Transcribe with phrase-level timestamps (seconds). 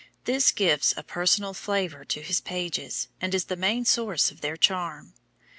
[0.25, 4.57] This gives a personal flavour to his pages, and is the main source of their
[4.57, 5.13] charm.